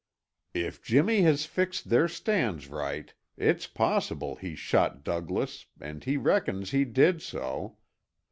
"If 0.55 0.81
Jimmy 0.81 1.21
has 1.21 1.45
fixed 1.45 1.91
their 1.91 2.07
stands 2.07 2.69
right, 2.69 3.13
it's 3.37 3.67
possible 3.67 4.35
he 4.35 4.55
shot 4.55 5.03
Douglas 5.03 5.67
and 5.79 6.03
he 6.03 6.17
reckons 6.17 6.71
he 6.71 6.85
did 6.85 7.21
so. 7.21 7.77